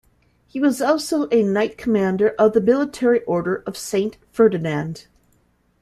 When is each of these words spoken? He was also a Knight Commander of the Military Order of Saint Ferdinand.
He 0.47 0.59
was 0.59 0.81
also 0.81 1.27
a 1.31 1.43
Knight 1.43 1.77
Commander 1.77 2.29
of 2.39 2.53
the 2.53 2.59
Military 2.61 3.23
Order 3.25 3.57
of 3.67 3.77
Saint 3.77 4.17
Ferdinand. 4.31 5.05